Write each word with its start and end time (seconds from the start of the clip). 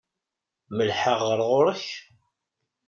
Mellḥeɣ 0.75 1.19
ɣer 1.27 1.39
ɣur-k? 1.49 1.85